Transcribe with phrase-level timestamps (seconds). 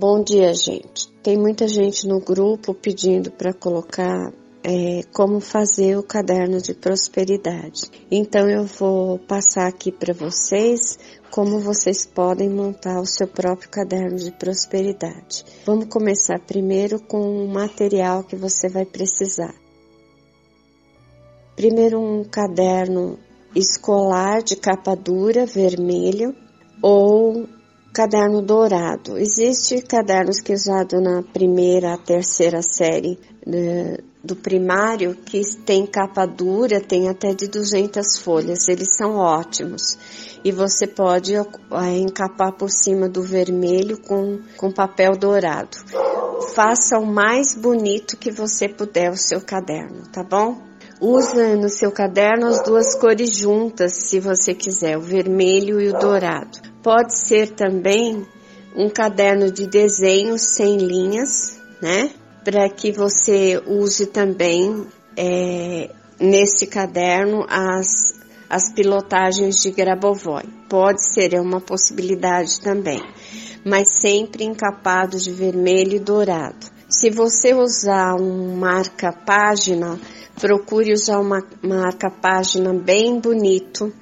[0.00, 1.12] Bom dia, gente.
[1.22, 4.32] Tem muita gente no grupo pedindo para colocar
[4.64, 7.82] é, como fazer o caderno de prosperidade.
[8.10, 10.98] Então eu vou passar aqui para vocês
[11.30, 15.44] como vocês podem montar o seu próprio caderno de prosperidade.
[15.66, 19.54] Vamos começar primeiro com o material que você vai precisar.
[21.54, 23.18] Primeiro um caderno
[23.54, 26.34] escolar de capa dura vermelho
[26.82, 27.46] ou
[27.92, 29.18] caderno dourado.
[29.18, 36.80] Existe cadernos que usado na primeira, terceira série né, do primário que tem capa dura,
[36.80, 38.68] tem até de 200 folhas.
[38.68, 39.98] Eles são ótimos.
[40.44, 41.42] E você pode é,
[41.98, 45.76] encapar por cima do vermelho com, com papel dourado.
[46.54, 50.69] Faça o mais bonito que você puder o seu caderno, tá bom?
[51.00, 55.98] Usa no seu caderno as duas cores juntas, se você quiser, o vermelho e o
[55.98, 56.58] dourado.
[56.82, 58.26] Pode ser também
[58.76, 62.10] um caderno de desenho sem linhas, né?
[62.44, 68.12] Para que você use também é, nesse caderno as,
[68.50, 70.44] as pilotagens de Grabovoi.
[70.68, 73.02] Pode ser, é uma possibilidade também,
[73.64, 76.79] mas sempre encapado de vermelho e dourado.
[76.90, 79.96] Se você usar um marca-página,
[80.40, 83.92] procure usar uma marca-página bem bonito,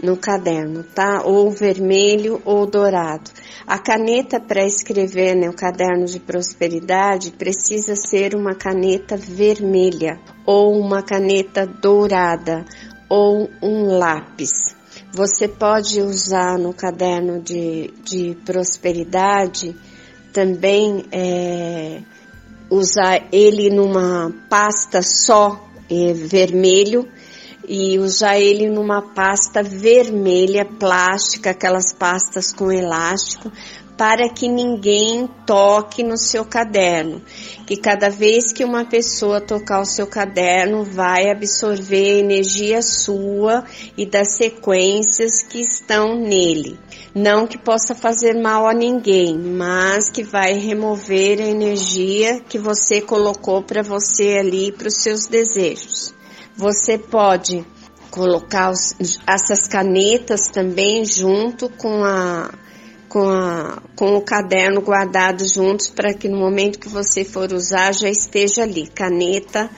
[0.00, 1.22] no caderno, tá?
[1.24, 3.30] Ou vermelho ou dourado.
[3.66, 10.78] A caneta para escrever no né, caderno de prosperidade precisa ser uma caneta vermelha ou
[10.78, 12.64] uma caneta dourada
[13.08, 14.76] ou um lápis.
[15.12, 19.74] Você pode usar no caderno de, de prosperidade
[20.32, 22.02] também é,
[22.70, 27.08] usar ele numa pasta só é, vermelho
[27.68, 33.50] e usar ele numa pasta vermelha plástica, aquelas pastas com elástico,
[33.96, 37.22] para que ninguém toque no seu caderno.
[37.66, 43.64] Que cada vez que uma pessoa tocar o seu caderno, vai absorver a energia sua
[43.96, 46.78] e das sequências que estão nele.
[47.14, 53.00] Não que possa fazer mal a ninguém, mas que vai remover a energia que você
[53.00, 56.14] colocou para você ali para os seus desejos.
[56.54, 57.64] Você pode
[58.10, 58.94] colocar os,
[59.26, 62.50] essas canetas também junto com a
[63.16, 67.94] com, a, com o caderno guardado juntos para que no momento que você for usar
[67.94, 69.70] já esteja ali, caneta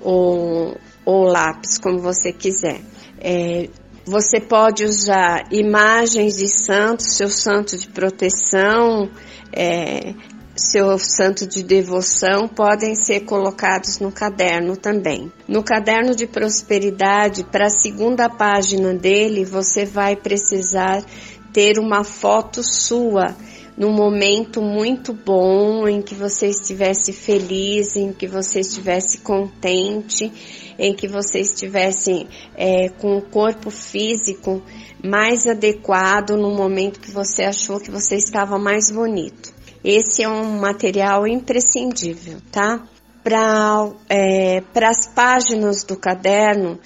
[0.00, 2.80] ou, ou lápis, como você quiser.
[3.20, 3.68] É,
[4.04, 9.10] você pode usar imagens de santos, seu santo de proteção,
[9.52, 10.14] é,
[10.56, 15.32] seu santo de devoção podem ser colocados no caderno também.
[15.48, 21.04] No caderno de prosperidade, para a segunda página dele, você vai precisar
[21.54, 23.34] ter uma foto sua
[23.76, 30.32] num momento muito bom em que você estivesse feliz, em que você estivesse contente,
[30.78, 32.26] em que você estivesse
[32.56, 34.62] é, com o corpo físico
[35.02, 39.52] mais adequado no momento que você achou que você estava mais bonito.
[39.82, 42.82] Esse é um material imprescindível, tá?
[43.22, 46.78] Para é, as páginas do caderno,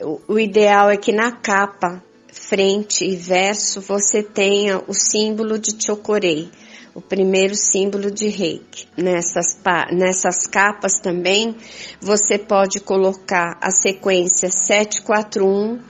[0.00, 5.72] o, o ideal é que na capa, frente e verso, você tenha o símbolo de
[5.82, 6.50] Chocorei,
[6.94, 8.88] o primeiro símbolo de reiki.
[8.96, 9.58] Nessas,
[9.92, 11.54] nessas capas também,
[12.00, 15.80] você pode colocar a sequência 741,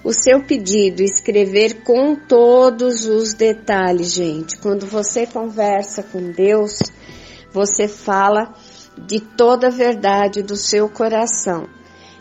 [0.04, 4.56] o seu pedido, escrever com todos os detalhes, gente.
[4.58, 6.78] Quando você conversa com Deus,
[7.58, 8.54] você fala
[8.96, 11.66] de toda a verdade do seu coração.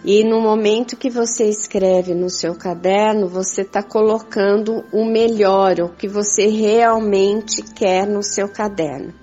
[0.04, 5.90] E no momento que você escreve no seu caderno, você está colocando o melhor, o
[5.90, 9.14] que você realmente quer no seu caderno.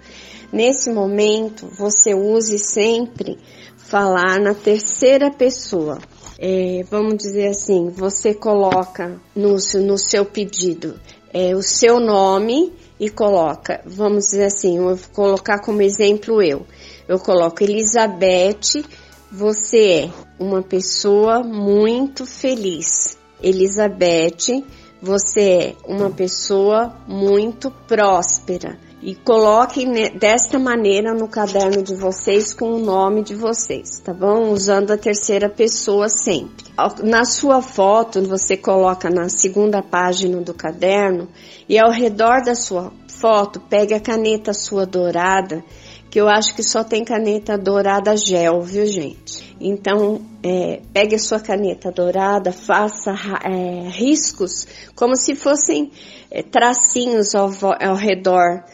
[0.52, 3.38] Nesse momento, você use sempre
[3.76, 5.98] falar na terceira pessoa
[6.38, 10.98] é, vamos dizer assim, você coloca no, no seu pedido
[11.32, 16.66] é, o seu nome e coloca, vamos dizer assim, eu vou colocar como exemplo eu.
[17.08, 18.84] Eu coloco Elizabeth,
[19.30, 23.18] você é uma pessoa muito feliz.
[23.42, 24.64] Elizabeth,
[25.02, 32.72] você é uma pessoa muito próspera e coloquem desta maneira no caderno de vocês com
[32.72, 34.50] o nome de vocês, tá bom?
[34.50, 36.64] Usando a terceira pessoa sempre.
[37.02, 41.28] Na sua foto, você coloca na segunda página do caderno
[41.68, 45.62] e ao redor da sua foto, pegue a caneta sua dourada,
[46.10, 49.54] que eu acho que só tem caneta dourada gel, viu gente?
[49.60, 53.12] Então, é, pegue a sua caneta dourada, faça
[53.44, 55.92] é, riscos como se fossem
[56.30, 57.50] é, tracinhos ao,
[57.82, 58.64] ao redor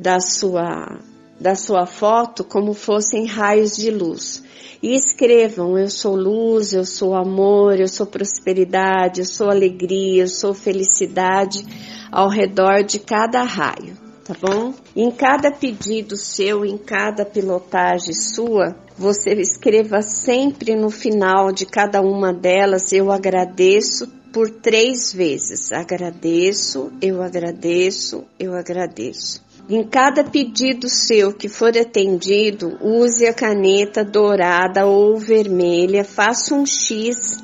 [0.00, 0.98] da sua,
[1.38, 4.42] da sua foto como fossem raios de luz.
[4.82, 10.28] E escrevam: Eu sou luz, eu sou amor, eu sou prosperidade, eu sou alegria, eu
[10.28, 11.66] sou felicidade
[12.10, 13.94] ao redor de cada raio,
[14.24, 14.72] tá bom?
[14.96, 22.00] Em cada pedido seu, em cada pilotagem sua, você escreva sempre no final de cada
[22.00, 25.72] uma delas: Eu agradeço por três vezes.
[25.72, 29.49] Agradeço, eu agradeço, eu agradeço.
[29.68, 36.66] Em cada pedido seu que for atendido, use a caneta dourada ou vermelha, faça um
[36.66, 37.38] X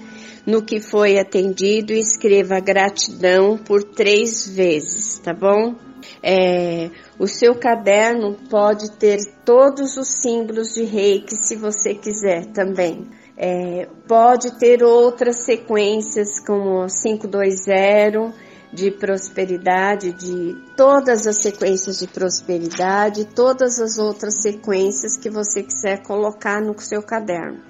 [0.46, 5.74] no que foi atendido e escreva gratidão por três vezes, tá bom?
[6.22, 13.06] É, o seu caderno pode ter todos os símbolos de reiki se você quiser também.
[13.36, 18.34] É, pode ter outras sequências como 520
[18.72, 26.02] de prosperidade, de todas as sequências de prosperidade, todas as outras sequências que você quiser
[26.02, 27.60] colocar no seu caderno.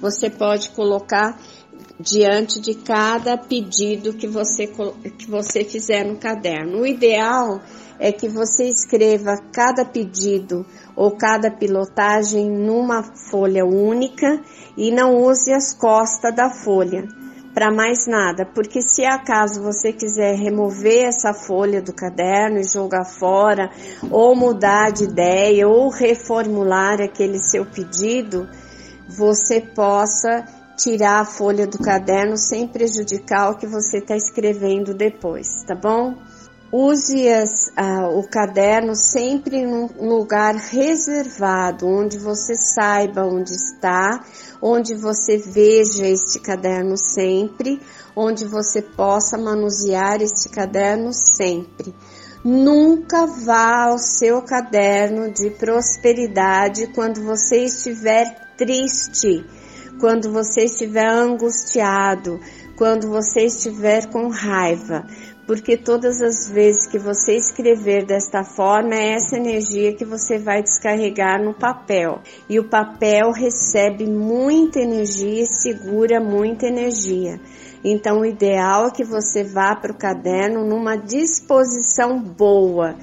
[0.00, 1.38] Você pode colocar
[1.98, 6.80] diante de cada pedido que você, que você fizer no caderno.
[6.80, 7.60] O ideal
[7.98, 14.40] é que você escreva cada pedido ou cada pilotagem numa folha única
[14.76, 17.08] e não use as costas da folha
[17.56, 23.06] para mais nada, porque se acaso você quiser remover essa folha do caderno e jogar
[23.06, 23.70] fora,
[24.10, 28.46] ou mudar de ideia, ou reformular aquele seu pedido,
[29.08, 30.44] você possa
[30.76, 36.14] tirar a folha do caderno sem prejudicar o que você está escrevendo depois, tá bom?
[36.72, 37.72] Use as,
[38.12, 44.24] o caderno sempre num lugar reservado, onde você saiba onde está,
[44.60, 47.80] onde você veja este caderno sempre,
[48.16, 51.94] onde você possa manusear este caderno sempre.
[52.44, 59.44] Nunca vá ao seu caderno de prosperidade quando você estiver triste,
[60.00, 62.40] quando você estiver angustiado,
[62.76, 65.06] quando você estiver com raiva,
[65.46, 70.62] porque todas as vezes que você escrever desta forma, é essa energia que você vai
[70.62, 72.20] descarregar no papel.
[72.48, 77.40] E o papel recebe muita energia e segura muita energia.
[77.84, 82.96] Então, o ideal é que você vá para o caderno numa disposição boa,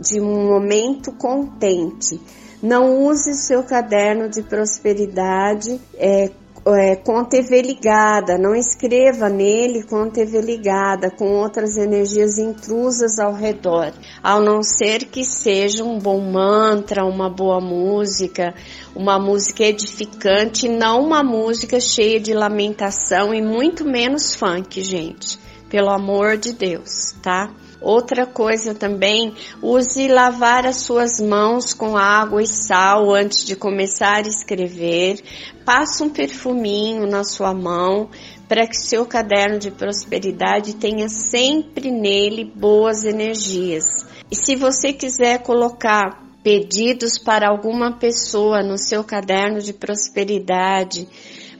[0.00, 2.20] de um momento contente.
[2.60, 6.30] Não use seu caderno de prosperidade é,
[6.66, 12.38] é, com a TV ligada, não escreva nele com a TV ligada, com outras energias
[12.38, 13.92] intrusas ao redor,
[14.22, 18.54] ao não ser que seja um bom mantra, uma boa música,
[18.94, 25.38] uma música edificante, não uma música cheia de lamentação e muito menos funk, gente.
[25.68, 27.50] Pelo amor de Deus, tá?
[27.84, 34.24] Outra coisa também, use lavar as suas mãos com água e sal antes de começar
[34.24, 35.20] a escrever.
[35.66, 38.08] Passa um perfuminho na sua mão
[38.48, 43.84] para que seu caderno de prosperidade tenha sempre nele boas energias.
[44.30, 51.06] E se você quiser colocar pedidos para alguma pessoa no seu caderno de prosperidade,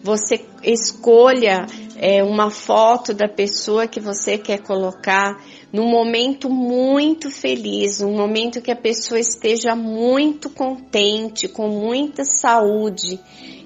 [0.03, 1.67] você escolha
[1.97, 5.39] é, uma foto da pessoa que você quer colocar
[5.75, 13.19] num momento muito feliz, num momento que a pessoa esteja muito contente, com muita saúde.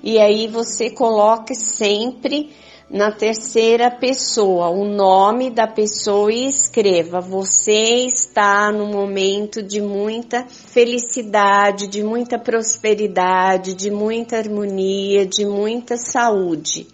[0.02, 2.50] E aí você coloque sempre
[2.90, 10.46] na terceira pessoa o nome da pessoa e escreva: Você está no momento de muita
[10.48, 16.86] felicidade, de muita prosperidade, de muita harmonia, de muita saúde,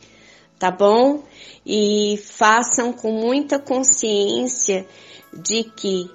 [0.59, 1.23] tá bom?
[1.65, 4.87] E façam com muita consciência
[5.33, 6.11] de que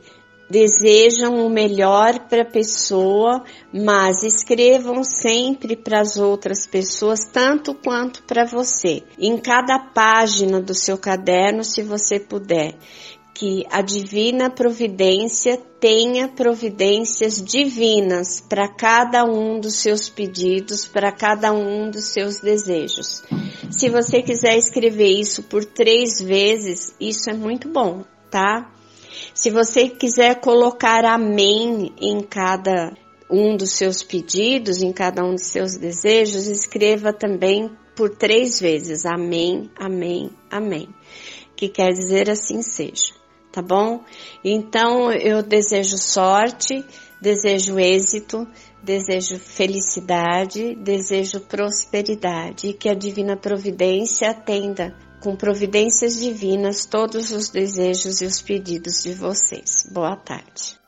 [0.50, 8.24] desejam o melhor para a pessoa, mas escrevam sempre para as outras pessoas tanto quanto
[8.24, 9.04] para você.
[9.20, 12.74] Em cada página do seu caderno, se você puder,
[13.40, 21.54] que a divina providência tenha providências divinas para cada um dos seus pedidos, para cada
[21.54, 23.24] um dos seus desejos.
[23.72, 28.70] Se você quiser escrever isso por três vezes, isso é muito bom, tá?
[29.34, 32.92] Se você quiser colocar amém em cada
[33.32, 39.06] um dos seus pedidos, em cada um dos seus desejos, escreva também por três vezes
[39.06, 40.90] amém, amém, amém,
[41.56, 43.19] que quer dizer assim seja,
[43.52, 44.04] tá bom?
[44.44, 46.86] Então eu desejo sorte,
[47.22, 48.48] desejo êxito,
[48.82, 57.50] desejo felicidade, desejo prosperidade e que a divina providência atenda com providências divinas todos os
[57.50, 59.86] desejos e os pedidos de vocês.
[59.92, 60.79] Boa tarde.